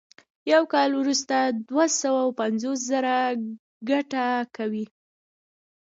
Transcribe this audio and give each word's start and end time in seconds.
یو 0.53 0.63
کال 0.73 0.89
وروسته 1.01 1.35
دوه 1.69 1.85
سوه 2.01 2.21
پنځوس 2.39 2.79
زره 2.91 3.15
ګټه 3.89 4.25
کوي 4.55 4.85